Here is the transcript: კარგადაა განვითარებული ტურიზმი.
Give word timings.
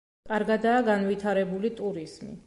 კარგადაა 0.29 0.79
განვითარებული 0.87 1.71
ტურიზმი. 1.81 2.33